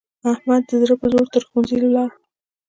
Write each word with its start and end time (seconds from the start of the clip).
احمد 0.31 0.63
د 0.69 0.71
زړه 0.81 0.95
په 1.01 1.07
زور 1.13 1.27
تر 1.33 1.41
ښوونځي 1.47 1.77
ولاړ. 1.81 2.09